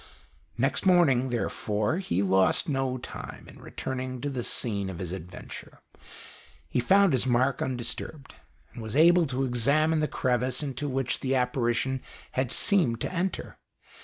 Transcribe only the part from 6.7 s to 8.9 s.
found his mark undisturbed, and